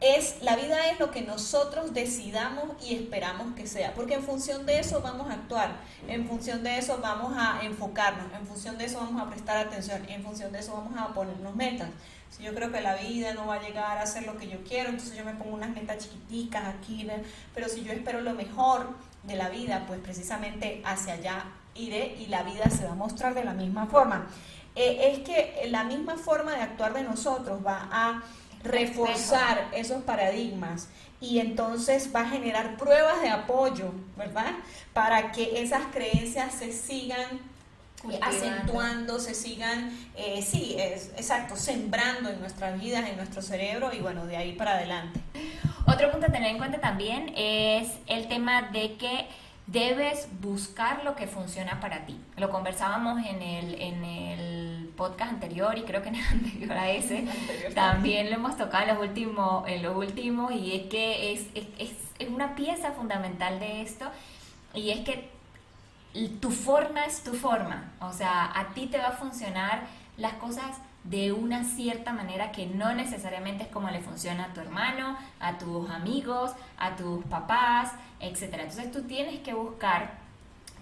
es 0.00 0.40
la 0.40 0.56
vida 0.56 0.88
es 0.90 0.98
lo 0.98 1.10
que 1.10 1.20
nosotros 1.20 1.92
decidamos 1.92 2.64
y 2.82 2.94
esperamos 2.94 3.54
que 3.54 3.66
sea, 3.66 3.92
porque 3.94 4.14
en 4.14 4.22
función 4.22 4.64
de 4.64 4.78
eso 4.78 5.02
vamos 5.02 5.30
a 5.30 5.34
actuar, 5.34 5.76
en 6.08 6.26
función 6.26 6.62
de 6.62 6.78
eso 6.78 6.98
vamos 7.02 7.34
a 7.36 7.60
enfocarnos, 7.62 8.32
en 8.32 8.46
función 8.46 8.78
de 8.78 8.86
eso 8.86 8.98
vamos 8.98 9.20
a 9.20 9.28
prestar 9.28 9.58
atención, 9.58 10.08
en 10.08 10.22
función 10.22 10.52
de 10.52 10.60
eso 10.60 10.72
vamos 10.72 10.98
a 10.98 11.12
ponernos 11.12 11.54
metas. 11.54 11.90
Si 12.30 12.44
yo 12.44 12.54
creo 12.54 12.72
que 12.72 12.80
la 12.80 12.94
vida 12.94 13.34
no 13.34 13.46
va 13.46 13.56
a 13.56 13.60
llegar 13.60 13.98
a 13.98 14.06
ser 14.06 14.24
lo 14.24 14.38
que 14.38 14.48
yo 14.48 14.62
quiero, 14.66 14.88
entonces 14.88 15.16
yo 15.18 15.24
me 15.24 15.34
pongo 15.34 15.54
unas 15.54 15.70
metas 15.70 15.98
chiquiticas 15.98 16.64
aquí, 16.64 17.06
pero 17.54 17.68
si 17.68 17.82
yo 17.82 17.92
espero 17.92 18.20
lo 18.20 18.32
mejor 18.32 18.88
de 19.24 19.36
la 19.36 19.50
vida, 19.50 19.84
pues 19.86 20.00
precisamente 20.00 20.80
hacia 20.84 21.14
allá 21.14 21.44
iré 21.74 22.16
y 22.18 22.26
la 22.26 22.42
vida 22.42 22.70
se 22.70 22.84
va 22.84 22.92
a 22.92 22.94
mostrar 22.94 23.34
de 23.34 23.44
la 23.44 23.52
misma 23.52 23.86
forma. 23.86 24.28
Eh, 24.76 25.10
es 25.12 25.18
que 25.20 25.68
la 25.68 25.84
misma 25.84 26.16
forma 26.16 26.52
de 26.52 26.62
actuar 26.62 26.94
de 26.94 27.02
nosotros 27.02 27.60
va 27.66 27.88
a 27.90 28.22
reforzar 28.62 29.68
esos 29.72 30.02
paradigmas 30.02 30.88
y 31.20 31.38
entonces 31.38 32.10
va 32.14 32.22
a 32.22 32.28
generar 32.28 32.76
pruebas 32.76 33.20
de 33.22 33.28
apoyo, 33.28 33.92
¿verdad? 34.16 34.52
Para 34.92 35.32
que 35.32 35.62
esas 35.62 35.82
creencias 35.92 36.54
se 36.54 36.72
sigan 36.72 37.50
acentuando, 38.22 39.18
se 39.18 39.34
sigan, 39.34 39.90
eh, 40.16 40.42
sí, 40.42 40.76
es, 40.78 41.10
exacto, 41.16 41.56
sembrando 41.56 42.30
en 42.30 42.40
nuestras 42.40 42.80
vidas, 42.80 43.08
en 43.08 43.16
nuestro 43.16 43.42
cerebro 43.42 43.92
y 43.92 44.00
bueno, 44.00 44.26
de 44.26 44.36
ahí 44.36 44.52
para 44.52 44.72
adelante. 44.72 45.20
Otro 45.86 46.10
punto 46.10 46.26
a 46.26 46.32
tener 46.32 46.50
en 46.50 46.58
cuenta 46.58 46.80
también 46.80 47.32
es 47.36 47.88
el 48.06 48.28
tema 48.28 48.62
de 48.62 48.94
que 48.94 49.26
debes 49.66 50.28
buscar 50.40 51.04
lo 51.04 51.14
que 51.14 51.26
funciona 51.26 51.80
para 51.80 52.06
ti. 52.06 52.18
Lo 52.36 52.50
conversábamos 52.50 53.24
en 53.26 53.42
el, 53.42 53.74
en 53.80 54.04
el 54.04 54.59
podcast 55.00 55.32
anterior 55.32 55.78
y 55.78 55.82
creo 55.84 56.02
que 56.02 56.10
en 56.10 56.16
el 56.16 56.24
anterior 56.30 56.72
a 56.72 56.90
ese 56.90 57.26
también 57.74 58.28
lo 58.28 58.36
hemos 58.36 58.58
tocado 58.58 58.82
en 58.82 58.88
los 58.90 59.08
últimos, 59.08 59.66
en 59.66 59.82
los 59.82 59.96
últimos 59.96 60.52
y 60.52 60.76
es 60.76 60.82
que 60.88 61.32
es, 61.32 61.46
es, 61.54 61.92
es 62.18 62.28
una 62.28 62.54
pieza 62.54 62.92
fundamental 62.92 63.58
de 63.58 63.80
esto 63.80 64.04
y 64.74 64.90
es 64.90 65.00
que 65.00 65.30
tu 66.40 66.50
forma 66.50 67.06
es 67.06 67.22
tu 67.22 67.32
forma, 67.32 67.92
o 68.00 68.12
sea, 68.12 68.52
a 68.54 68.74
ti 68.74 68.88
te 68.88 68.98
va 68.98 69.08
a 69.08 69.12
funcionar 69.12 69.84
las 70.18 70.34
cosas 70.34 70.76
de 71.04 71.32
una 71.32 71.64
cierta 71.64 72.12
manera 72.12 72.52
que 72.52 72.66
no 72.66 72.92
necesariamente 72.92 73.64
es 73.64 73.70
como 73.70 73.88
le 73.88 74.00
funciona 74.00 74.44
a 74.44 74.52
tu 74.52 74.60
hermano, 74.60 75.16
a 75.40 75.56
tus 75.56 75.88
amigos, 75.88 76.52
a 76.78 76.94
tus 76.96 77.24
papás, 77.24 77.92
etc. 78.20 78.42
Entonces 78.52 78.92
tú 78.92 79.04
tienes 79.04 79.40
que 79.40 79.54
buscar 79.54 80.18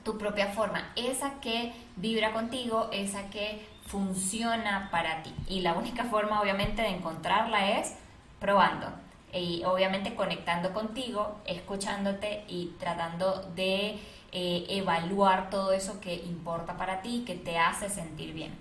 tu 0.04 0.18
propia 0.18 0.48
forma, 0.48 0.90
esa 0.96 1.38
que 1.40 1.72
vibra 1.96 2.32
contigo, 2.32 2.88
esa 2.92 3.28
que 3.30 3.64
funciona 3.88 4.88
para 4.90 5.22
ti. 5.22 5.34
Y 5.48 5.60
la 5.60 5.72
única 5.72 6.04
forma 6.04 6.40
obviamente 6.40 6.82
de 6.82 6.88
encontrarla 6.88 7.78
es 7.78 7.94
probando 8.38 8.92
y 9.32 9.62
obviamente 9.64 10.14
conectando 10.14 10.72
contigo, 10.72 11.36
escuchándote 11.44 12.44
y 12.48 12.74
tratando 12.78 13.42
de 13.54 13.98
eh, 14.32 14.66
evaluar 14.68 15.50
todo 15.50 15.72
eso 15.72 16.00
que 16.00 16.14
importa 16.14 16.76
para 16.76 17.02
ti, 17.02 17.24
que 17.26 17.34
te 17.34 17.58
hace 17.58 17.88
sentir 17.88 18.32
bien. 18.32 18.52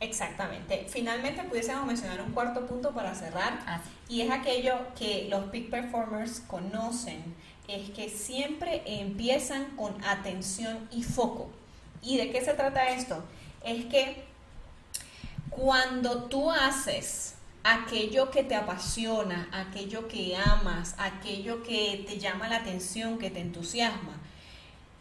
Exactamente. 0.00 0.86
Finalmente 0.88 1.42
pudiésemos 1.44 1.86
mencionar 1.86 2.20
un 2.20 2.32
cuarto 2.32 2.66
punto 2.66 2.92
para 2.92 3.14
cerrar 3.14 3.60
ah, 3.66 3.80
y 4.08 4.20
es 4.22 4.30
aquello 4.30 4.78
que 4.98 5.28
los 5.30 5.44
peak 5.46 5.70
performers 5.70 6.40
conocen, 6.40 7.34
es 7.68 7.90
que 7.90 8.08
siempre 8.08 8.82
empiezan 8.86 9.76
con 9.76 10.04
atención 10.04 10.88
y 10.90 11.02
foco. 11.02 11.50
¿Y 12.02 12.18
de 12.18 12.30
qué 12.30 12.44
se 12.44 12.54
trata 12.54 12.90
esto? 12.90 13.24
Es 13.64 13.86
que 13.86 14.33
cuando 15.56 16.24
tú 16.24 16.50
haces 16.50 17.34
aquello 17.62 18.30
que 18.30 18.44
te 18.44 18.54
apasiona, 18.54 19.48
aquello 19.52 20.06
que 20.08 20.36
amas, 20.36 20.94
aquello 20.98 21.62
que 21.62 22.04
te 22.06 22.18
llama 22.18 22.48
la 22.48 22.56
atención, 22.56 23.18
que 23.18 23.30
te 23.30 23.40
entusiasma, 23.40 24.20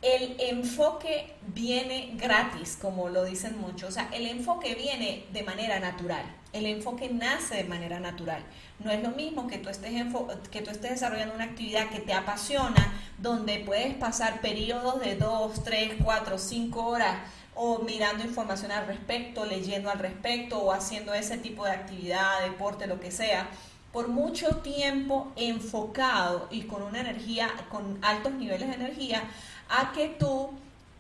el 0.03 0.36
enfoque 0.39 1.33
viene 1.53 2.12
gratis, 2.15 2.77
como 2.79 3.07
lo 3.07 3.24
dicen 3.24 3.57
muchos. 3.57 3.89
O 3.89 3.91
sea, 3.91 4.10
el 4.13 4.27
enfoque 4.27 4.75
viene 4.75 5.25
de 5.31 5.43
manera 5.43 5.79
natural. 5.79 6.25
El 6.51 6.65
enfoque 6.65 7.10
nace 7.10 7.55
de 7.55 7.63
manera 7.63 8.01
natural. 8.01 8.43
No 8.79 8.91
es 8.91 9.01
lo 9.01 9.12
mismo 9.12 9.48
que 9.48 9.57
tú 9.57 9.69
estés, 9.69 9.93
que 10.51 10.62
tú 10.62 10.72
estés 10.72 10.91
desarrollando 10.91 11.36
una 11.36 11.45
actividad 11.45 11.89
que 11.89 12.00
te 12.00 12.13
apasiona, 12.13 12.93
donde 13.17 13.60
puedes 13.60 13.93
pasar 13.95 14.41
periodos 14.41 15.00
de 15.00 15.15
2, 15.15 15.63
3, 15.63 15.93
4, 16.03 16.38
5 16.38 16.86
horas 16.86 17.17
o 17.55 17.79
mirando 17.79 18.24
información 18.24 18.72
al 18.72 18.88
respecto, 18.88 19.45
leyendo 19.45 19.89
al 19.89 20.00
respecto 20.00 20.60
o 20.60 20.72
haciendo 20.72 21.13
ese 21.13 21.38
tipo 21.38 21.65
de 21.65 21.72
actividad, 21.72 22.41
deporte, 22.43 22.88
lo 22.88 23.00
que 23.00 23.12
sea 23.12 23.50
por 23.93 24.07
mucho 24.07 24.57
tiempo 24.57 25.31
enfocado 25.36 26.48
y 26.50 26.63
con 26.63 26.81
una 26.81 27.00
energía, 27.00 27.50
con 27.69 28.00
altos 28.01 28.33
niveles 28.33 28.67
de 28.67 28.74
energía, 28.74 29.24
a 29.69 29.91
que 29.91 30.10
tú 30.10 30.50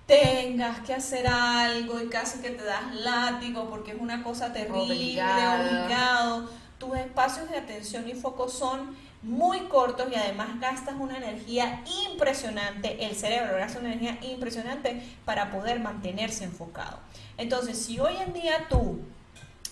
tengas 0.05 0.79
que 0.81 0.93
hacer 0.93 1.27
algo 1.27 1.99
y 1.99 2.07
casi 2.07 2.39
que 2.39 2.51
te 2.51 2.63
das 2.63 2.93
látigo 2.93 3.67
porque 3.67 3.93
es 3.93 3.99
una 3.99 4.23
cosa 4.23 4.53
terrible, 4.53 4.93
obligado. 4.93 6.49
Tus 6.77 6.95
espacios 6.97 7.49
de 7.49 7.57
atención 7.57 8.07
y 8.07 8.13
foco 8.13 8.47
son 8.47 8.95
muy 9.23 9.61
cortos 9.61 10.07
y 10.11 10.15
además 10.15 10.59
gastas 10.59 10.95
una 10.99 11.17
energía 11.17 11.83
impresionante, 12.05 13.05
el 13.05 13.15
cerebro 13.15 13.57
gasta 13.57 13.79
una 13.79 13.93
energía 13.93 14.19
impresionante 14.29 15.01
para 15.25 15.51
poder 15.51 15.79
mantenerse 15.79 16.43
enfocado. 16.43 16.99
Entonces, 17.37 17.83
si 17.83 17.99
hoy 17.99 18.15
en 18.17 18.33
día 18.33 18.67
tú, 18.69 18.99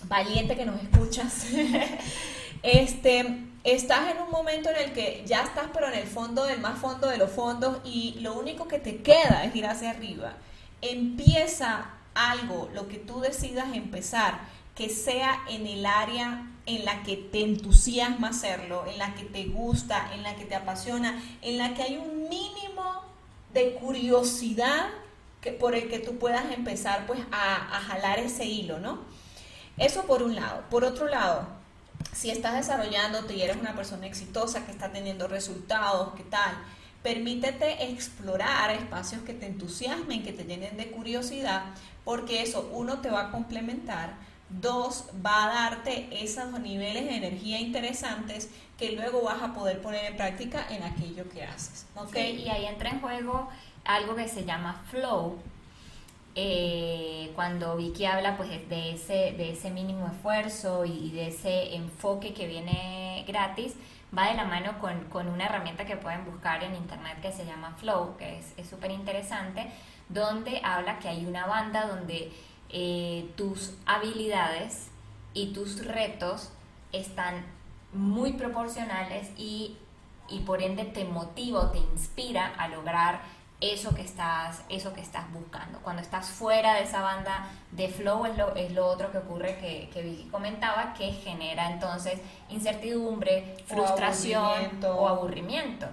valiente 0.03 0.55
que 0.55 0.65
nos 0.65 0.81
escuchas, 0.81 1.47
Este, 2.63 3.47
estás 3.63 4.11
en 4.11 4.21
un 4.21 4.29
momento 4.29 4.69
en 4.69 4.75
el 4.77 4.93
que 4.93 5.23
ya 5.25 5.41
estás, 5.41 5.65
pero 5.73 5.87
en 5.87 5.95
el 5.95 6.05
fondo 6.05 6.43
del 6.45 6.59
más 6.59 6.77
fondo 6.79 7.07
de 7.07 7.17
los 7.17 7.31
fondos 7.31 7.79
y 7.83 8.19
lo 8.19 8.33
único 8.33 8.67
que 8.67 8.77
te 8.77 9.01
queda 9.01 9.43
es 9.45 9.55
ir 9.55 9.65
hacia 9.65 9.89
arriba. 9.89 10.33
Empieza 10.81 11.85
algo, 12.13 12.69
lo 12.73 12.87
que 12.87 12.97
tú 12.97 13.19
decidas 13.19 13.67
empezar, 13.73 14.41
que 14.75 14.89
sea 14.89 15.43
en 15.49 15.67
el 15.67 15.85
área 15.85 16.47
en 16.65 16.85
la 16.85 17.03
que 17.03 17.17
te 17.17 17.41
entusiasma 17.41 18.29
hacerlo, 18.29 18.85
en 18.87 18.97
la 18.97 19.13
que 19.15 19.23
te 19.23 19.45
gusta, 19.45 20.13
en 20.13 20.23
la 20.23 20.35
que 20.35 20.45
te 20.45 20.55
apasiona, 20.55 21.21
en 21.41 21.57
la 21.57 21.73
que 21.73 21.83
hay 21.83 21.97
un 21.97 22.29
mínimo 22.29 23.03
de 23.53 23.73
curiosidad 23.75 24.87
que, 25.41 25.51
por 25.51 25.75
el 25.75 25.89
que 25.89 25.99
tú 25.99 26.17
puedas 26.17 26.51
empezar 26.51 27.05
pues 27.07 27.19
a, 27.31 27.77
a 27.77 27.81
jalar 27.81 28.19
ese 28.19 28.45
hilo, 28.45 28.79
¿no? 28.79 28.99
Eso 29.77 30.03
por 30.03 30.21
un 30.23 30.35
lado. 30.35 30.63
Por 30.69 30.83
otro 30.83 31.07
lado, 31.07 31.47
si 32.13 32.29
estás 32.29 32.55
desarrollándote 32.55 33.33
y 33.33 33.41
eres 33.41 33.57
una 33.57 33.75
persona 33.75 34.05
exitosa 34.05 34.65
que 34.65 34.71
está 34.71 34.91
teniendo 34.91 35.27
resultados, 35.27 36.13
¿qué 36.15 36.23
tal? 36.23 36.55
Permítete 37.03 37.91
explorar 37.91 38.69
espacios 38.71 39.23
que 39.23 39.33
te 39.33 39.47
entusiasmen, 39.47 40.23
que 40.23 40.33
te 40.33 40.43
llenen 40.43 40.77
de 40.77 40.91
curiosidad, 40.91 41.63
porque 42.03 42.43
eso, 42.43 42.69
uno, 42.73 42.99
te 42.99 43.09
va 43.09 43.27
a 43.27 43.31
complementar, 43.31 44.13
dos, 44.59 45.05
va 45.25 45.45
a 45.45 45.69
darte 45.69 46.09
esos 46.11 46.59
niveles 46.59 47.05
de 47.05 47.15
energía 47.15 47.59
interesantes 47.59 48.49
que 48.77 48.93
luego 48.93 49.23
vas 49.23 49.41
a 49.41 49.53
poder 49.53 49.81
poner 49.81 50.05
en 50.05 50.17
práctica 50.17 50.65
en 50.69 50.83
aquello 50.83 51.29
que 51.29 51.43
haces. 51.43 51.85
¿ok? 51.95 52.15
y 52.15 52.49
ahí 52.49 52.65
entra 52.65 52.89
en 52.89 52.99
juego 52.99 53.49
algo 53.85 54.15
que 54.15 54.27
se 54.27 54.43
llama 54.43 54.83
flow. 54.89 55.37
Eh, 56.33 57.31
cuando 57.35 57.75
Vicky 57.75 58.05
habla 58.05 58.37
pues 58.37 58.49
de 58.69 58.93
ese, 58.93 59.33
de 59.37 59.51
ese 59.51 59.69
mínimo 59.69 60.07
esfuerzo 60.07 60.85
y 60.85 61.11
de 61.11 61.27
ese 61.27 61.75
enfoque 61.75 62.33
que 62.33 62.47
viene 62.47 63.25
gratis, 63.27 63.75
va 64.17 64.29
de 64.29 64.35
la 64.35 64.45
mano 64.45 64.79
con, 64.79 65.03
con 65.05 65.27
una 65.27 65.45
herramienta 65.45 65.85
que 65.85 65.97
pueden 65.97 66.25
buscar 66.25 66.63
en 66.63 66.75
internet 66.75 67.19
que 67.21 67.31
se 67.31 67.45
llama 67.45 67.75
Flow, 67.77 68.15
que 68.17 68.39
es 68.39 68.69
súper 68.69 68.91
interesante, 68.91 69.67
donde 70.07 70.61
habla 70.63 70.99
que 70.99 71.09
hay 71.09 71.25
una 71.25 71.45
banda 71.45 71.85
donde 71.85 72.31
eh, 72.71 73.29
tus 73.35 73.73
habilidades 73.85 74.87
y 75.33 75.53
tus 75.53 75.85
retos 75.85 76.51
están 76.91 77.45
muy 77.93 78.33
proporcionales 78.33 79.29
y, 79.37 79.77
y 80.29 80.39
por 80.39 80.61
ende 80.61 80.85
te 80.85 81.05
motiva 81.05 81.61
o 81.61 81.71
te 81.71 81.79
inspira 81.79 82.53
a 82.57 82.67
lograr 82.67 83.21
eso 83.61 83.93
que 83.93 84.01
estás, 84.01 84.63
eso 84.69 84.91
que 84.91 85.01
estás 85.01 85.31
buscando. 85.31 85.79
Cuando 85.79 86.01
estás 86.01 86.29
fuera 86.29 86.73
de 86.73 86.83
esa 86.83 87.01
banda 87.01 87.47
de 87.71 87.89
flow 87.89 88.25
es 88.25 88.35
lo, 88.35 88.55
es 88.55 88.71
lo 88.73 88.87
otro 88.87 89.11
que 89.11 89.19
ocurre 89.19 89.57
que, 89.57 89.89
que 89.93 90.01
Vicky 90.01 90.29
comentaba, 90.29 90.93
que 90.95 91.11
genera 91.11 91.71
entonces 91.71 92.19
incertidumbre, 92.49 93.57
frustración 93.67 94.83
o 94.83 95.07
aburrimiento. 95.07 95.85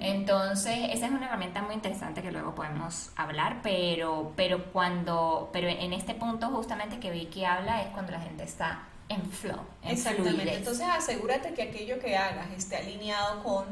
Entonces, 0.00 0.78
esa 0.90 1.06
es 1.06 1.12
una 1.12 1.26
herramienta 1.26 1.62
muy 1.62 1.74
interesante 1.74 2.22
que 2.22 2.32
luego 2.32 2.54
podemos 2.54 3.10
hablar, 3.16 3.60
pero, 3.62 4.32
pero 4.34 4.64
cuando, 4.72 5.50
pero 5.52 5.68
en 5.68 5.92
este 5.92 6.14
punto 6.14 6.48
justamente 6.48 6.98
que 6.98 7.10
Vicky 7.10 7.44
habla 7.44 7.82
es 7.82 7.88
cuando 7.88 8.12
la 8.12 8.20
gente 8.20 8.44
está 8.44 8.84
en 9.10 9.22
flow. 9.30 9.60
En 9.82 9.90
Exactamente. 9.90 10.54
Entonces 10.54 10.86
asegúrate 10.88 11.52
que 11.52 11.62
aquello 11.62 11.98
que 11.98 12.16
hagas 12.16 12.50
esté 12.56 12.76
alineado 12.76 13.42
con 13.42 13.64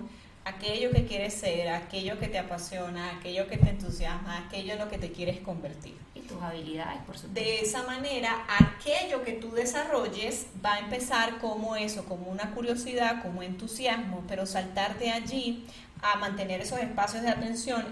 aquello 0.44 0.90
que 0.90 1.04
quieres 1.04 1.34
ser, 1.34 1.68
aquello 1.68 2.18
que 2.18 2.28
te 2.28 2.38
apasiona, 2.38 3.10
aquello 3.16 3.46
que 3.48 3.56
te 3.56 3.70
entusiasma, 3.70 4.38
aquello 4.46 4.72
en 4.74 4.78
lo 4.78 4.88
que 4.88 4.98
te 4.98 5.12
quieres 5.12 5.40
convertir. 5.40 5.96
Y 6.14 6.20
tus 6.20 6.40
habilidades, 6.42 7.00
por 7.02 7.16
supuesto. 7.16 7.40
De 7.40 7.60
esa 7.60 7.84
manera, 7.84 8.44
aquello 8.58 9.22
que 9.24 9.32
tú 9.32 9.52
desarrolles 9.52 10.46
va 10.64 10.74
a 10.74 10.78
empezar 10.80 11.38
como 11.38 11.76
eso, 11.76 12.04
como 12.04 12.30
una 12.30 12.50
curiosidad, 12.54 13.22
como 13.22 13.42
entusiasmo, 13.42 14.24
pero 14.26 14.46
saltar 14.46 14.98
de 14.98 15.10
allí 15.10 15.66
a 16.02 16.16
mantener 16.16 16.60
esos 16.60 16.78
espacios 16.78 17.22
de 17.22 17.28
atención 17.28 17.86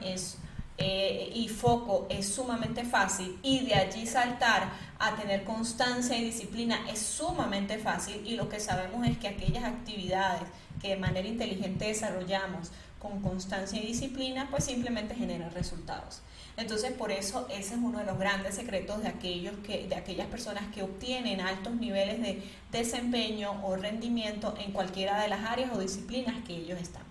eh, 0.78 1.32
y 1.34 1.48
foco 1.48 2.06
es 2.10 2.28
sumamente 2.28 2.84
fácil 2.84 3.38
y 3.42 3.64
de 3.64 3.74
allí 3.74 4.06
saltar 4.06 4.70
a 4.98 5.16
tener 5.16 5.44
constancia 5.44 6.16
y 6.18 6.24
disciplina 6.24 6.86
es 6.90 6.98
sumamente 6.98 7.78
fácil 7.78 8.22
y 8.26 8.36
lo 8.36 8.48
que 8.48 8.60
sabemos 8.60 9.06
es 9.06 9.16
que 9.16 9.28
aquellas 9.28 9.64
actividades 9.64 10.42
que 10.80 10.88
de 10.88 10.96
manera 10.96 11.26
inteligente 11.26 11.86
desarrollamos 11.86 12.72
con 12.98 13.22
constancia 13.22 13.82
y 13.82 13.86
disciplina 13.86 14.48
pues 14.50 14.64
simplemente 14.64 15.14
generan 15.14 15.50
resultados. 15.52 16.20
Entonces 16.58 16.92
por 16.92 17.10
eso 17.10 17.46
ese 17.50 17.74
es 17.74 17.80
uno 17.80 17.98
de 17.98 18.04
los 18.04 18.18
grandes 18.18 18.54
secretos 18.54 19.02
de 19.02 19.08
aquellos 19.08 19.54
que 19.66 19.86
de 19.88 19.94
aquellas 19.94 20.26
personas 20.26 20.64
que 20.74 20.82
obtienen 20.82 21.40
altos 21.40 21.74
niveles 21.74 22.20
de 22.20 22.42
desempeño 22.70 23.64
o 23.64 23.76
rendimiento 23.76 24.54
en 24.58 24.72
cualquiera 24.72 25.22
de 25.22 25.28
las 25.28 25.44
áreas 25.44 25.70
o 25.74 25.78
disciplinas 25.78 26.34
que 26.46 26.54
ellos 26.54 26.78
están. 26.78 27.05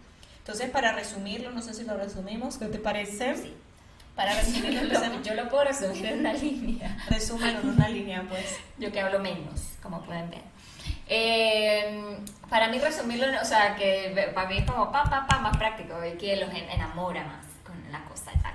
Entonces, 0.46 0.70
para 0.70 0.92
resumirlo, 0.92 1.50
no 1.50 1.60
sé 1.64 1.74
si 1.74 1.86
lo 1.86 1.98
resumimos, 1.98 2.58
¿qué 2.58 2.68
te 2.68 2.78
parece? 2.78 3.36
Sí. 3.36 3.56
Para 4.16 4.36
resumirlo, 4.36 4.94
yo 5.24 5.34
lo 5.34 5.50
puedo 5.50 5.64
resumir 5.64 6.06
en 6.06 6.20
una 6.20 6.34
línea. 6.34 6.98
Resúmelo 7.10 7.62
en 7.62 7.70
una 7.70 7.90
línea, 7.90 8.24
pues. 8.30 8.60
Yo 8.78 8.92
que 8.92 9.02
hablo 9.02 9.18
menos, 9.18 9.72
como 9.82 10.04
pueden 10.04 10.30
ver. 10.30 10.44
Eh, 11.08 12.20
para 12.48 12.68
mí 12.68 12.78
resumirlo, 12.78 13.26
o 13.42 13.46
sea, 13.46 13.76
que 13.76 14.32
para 14.36 14.48
mí 14.48 14.58
es 14.58 14.66
como 14.70 14.92
pa, 14.92 15.06
pa, 15.06 15.26
pa, 15.26 15.40
más 15.40 15.58
práctico, 15.58 15.96
que 16.20 16.36
los 16.36 16.50
enamora 16.54 17.24
más 17.24 17.44
con 17.64 17.92
la 17.92 18.04
cosa 18.06 18.32
y 18.32 18.38
tal. 18.38 18.54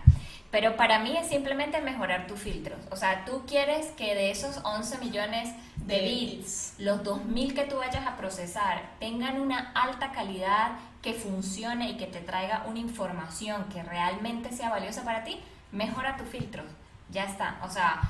Pero 0.52 0.76
para 0.76 1.00
mí 1.00 1.16
es 1.16 1.26
simplemente 1.26 1.80
mejorar 1.80 2.28
tus 2.28 2.38
filtros. 2.38 2.78
O 2.92 2.96
sea, 2.96 3.24
tú 3.24 3.42
quieres 3.48 3.86
que 3.96 4.14
de 4.14 4.30
esos 4.30 4.60
11 4.62 4.98
millones 4.98 5.48
de 5.76 6.02
bits, 6.02 6.74
los 6.78 7.02
2000 7.02 7.52
que 7.52 7.64
tú 7.64 7.78
vayas 7.78 8.06
a 8.06 8.16
procesar 8.16 8.90
tengan 9.00 9.40
una 9.40 9.72
alta 9.72 10.12
calidad 10.12 10.78
que 11.02 11.14
funcione 11.14 11.90
y 11.90 11.96
que 11.96 12.06
te 12.06 12.20
traiga 12.20 12.64
una 12.66 12.78
información 12.78 13.64
que 13.64 13.82
realmente 13.82 14.52
sea 14.52 14.70
valiosa 14.70 15.02
para 15.04 15.24
ti, 15.24 15.40
mejora 15.72 16.16
tus 16.16 16.28
filtros. 16.28 16.66
Ya 17.10 17.24
está. 17.24 17.58
O 17.64 17.70
sea, 17.70 18.00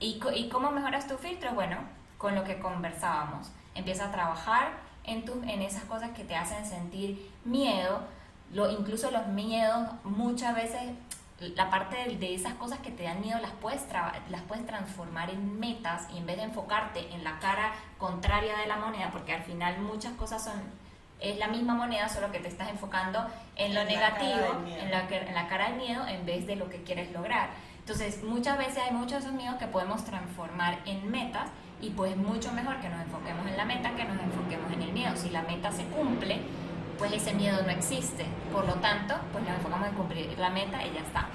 ¿y, 0.00 0.20
¿y 0.34 0.48
cómo 0.48 0.70
mejoras 0.70 1.06
tus 1.06 1.20
filtros? 1.20 1.54
Bueno, 1.54 1.78
con 2.18 2.34
lo 2.34 2.44
que 2.44 2.58
conversábamos. 2.58 3.50
Empieza 3.74 4.06
a 4.06 4.12
trabajar 4.12 4.72
en, 5.04 5.24
tu, 5.24 5.32
en 5.44 5.62
esas 5.62 5.84
cosas 5.84 6.10
que 6.10 6.24
te 6.24 6.34
hacen 6.34 6.66
sentir 6.66 7.30
miedo. 7.44 8.02
Lo, 8.52 8.70
incluso 8.70 9.10
los 9.10 9.26
miedos 9.28 9.88
muchas 10.04 10.54
veces 10.54 10.90
la 11.40 11.70
parte 11.70 12.16
de, 12.16 12.34
esas 12.34 12.54
cosas 12.54 12.80
que 12.80 12.90
te 12.90 13.04
dan 13.04 13.20
miedo 13.20 13.38
las 13.38 13.52
puedes, 13.52 13.86
las 14.28 14.42
puedes 14.42 14.66
transformar 14.66 15.30
en 15.30 15.60
metas 15.60 16.08
y 16.12 16.18
en 16.18 16.26
vez 16.26 16.36
de 16.36 16.42
enfocarte 16.42 17.14
en 17.14 17.22
la 17.22 17.38
cara 17.38 17.72
contraria 17.96 18.58
de 18.58 18.66
la 18.66 18.76
moneda, 18.76 19.10
porque 19.12 19.32
al 19.32 19.44
final 19.44 19.78
muchas 19.80 20.14
cosas 20.14 20.42
son 20.42 20.60
es 21.20 21.38
la 21.38 21.48
misma 21.48 21.74
moneda, 21.74 22.08
solo 22.08 22.30
que 22.30 22.38
te 22.38 22.48
estás 22.48 22.68
enfocando 22.68 23.26
en 23.56 23.74
lo 23.74 23.84
negativo, 23.84 24.62
en 24.80 24.90
la, 24.90 25.08
en 25.08 25.34
la 25.34 25.48
cara 25.48 25.70
del 25.70 25.76
miedo, 25.76 26.06
en 26.06 26.24
vez 26.24 26.46
de 26.46 26.56
lo 26.56 26.68
que 26.68 26.82
quieres 26.82 27.10
lograr. 27.12 27.50
Entonces, 27.80 28.22
muchas 28.22 28.58
veces 28.58 28.78
hay 28.78 28.92
muchos 28.92 29.12
de 29.12 29.18
esos 29.18 29.32
miedos 29.32 29.56
que 29.56 29.66
podemos 29.66 30.04
transformar 30.04 30.78
en 30.84 31.10
metas 31.10 31.48
y 31.80 31.90
pues 31.90 32.16
mucho 32.16 32.52
mejor 32.52 32.76
que 32.80 32.88
nos 32.88 33.00
enfoquemos 33.00 33.46
en 33.46 33.56
la 33.56 33.64
meta 33.64 33.94
que 33.94 34.04
nos 34.04 34.20
enfoquemos 34.20 34.70
en 34.72 34.82
el 34.82 34.92
miedo. 34.92 35.16
Si 35.16 35.30
la 35.30 35.42
meta 35.42 35.72
se 35.72 35.84
cumple, 35.84 36.40
pues 36.98 37.12
ese 37.12 37.32
miedo 37.32 37.62
no 37.62 37.70
existe. 37.70 38.26
Por 38.52 38.66
lo 38.66 38.74
tanto, 38.74 39.14
pues 39.32 39.44
nos 39.44 39.54
enfocamos 39.56 39.88
en 39.88 39.94
cumplir 39.94 40.38
la 40.38 40.50
meta 40.50 40.84
y 40.84 40.92
ya 40.92 41.00
está. 41.00 41.28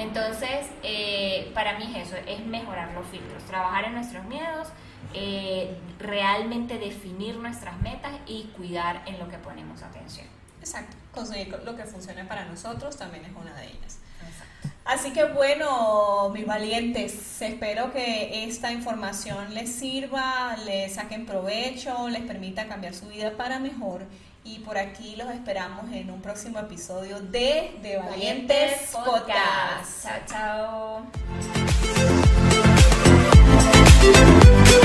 Entonces, 0.00 0.66
eh, 0.82 1.50
para 1.52 1.78
mí 1.78 1.92
es 1.94 2.08
eso, 2.08 2.16
es 2.26 2.44
mejorar 2.46 2.94
los 2.94 3.06
filtros, 3.08 3.42
trabajar 3.44 3.84
en 3.84 3.92
nuestros 3.92 4.24
miedos, 4.24 4.68
eh, 5.12 5.76
realmente 5.98 6.78
definir 6.78 7.36
nuestras 7.36 7.78
metas 7.82 8.12
y 8.26 8.44
cuidar 8.56 9.02
en 9.04 9.18
lo 9.18 9.28
que 9.28 9.36
ponemos 9.36 9.82
atención. 9.82 10.26
Exacto, 10.58 10.96
conseguir 11.12 11.54
lo 11.66 11.76
que 11.76 11.84
funcione 11.84 12.24
para 12.24 12.46
nosotros 12.46 12.96
también 12.96 13.26
es 13.26 13.32
una 13.36 13.54
de 13.54 13.66
ellas. 13.66 13.98
Así 14.86 15.12
que 15.12 15.24
bueno, 15.24 16.30
mis 16.30 16.46
valientes, 16.46 17.42
espero 17.42 17.92
que 17.92 18.44
esta 18.44 18.72
información 18.72 19.52
les 19.52 19.70
sirva, 19.70 20.56
les 20.64 20.94
saquen 20.94 21.26
provecho, 21.26 22.08
les 22.08 22.22
permita 22.22 22.66
cambiar 22.68 22.94
su 22.94 23.06
vida 23.08 23.32
para 23.36 23.58
mejor. 23.58 24.06
Y 24.44 24.60
por 24.60 24.78
aquí 24.78 25.16
los 25.16 25.28
esperamos 25.30 25.92
en 25.92 26.10
un 26.10 26.22
próximo 26.22 26.58
episodio 26.58 27.20
de 27.20 27.78
De 27.82 27.98
Valientes, 27.98 28.92
Valientes 28.92 28.96
Podcast. 29.04 30.04
Chao, 30.26 31.06
chao. 34.74 34.80